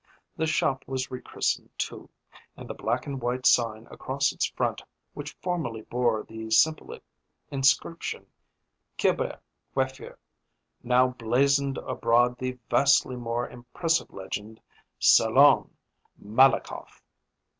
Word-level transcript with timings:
The 0.35 0.47
shop 0.47 0.83
was 0.87 1.11
rechristened, 1.11 1.69
too, 1.77 2.09
and 2.57 2.67
the 2.67 2.73
black 2.73 3.05
and 3.05 3.21
white 3.21 3.45
sign 3.45 3.85
across 3.91 4.31
its 4.31 4.47
front 4.47 4.81
which 5.13 5.37
formerly 5.43 5.83
bore 5.83 6.23
the 6.23 6.49
simple 6.49 6.97
inscription 7.51 8.25
"Kilbert, 8.97 9.39
Coiffeur," 9.75 10.17
now 10.81 11.09
blazoned 11.09 11.77
abroad 11.77 12.39
the 12.39 12.57
vastly 12.67 13.15
more 13.15 13.47
impressive 13.47 14.11
legend 14.11 14.59
"Salon 14.97 15.69
Malakoff." 16.17 17.03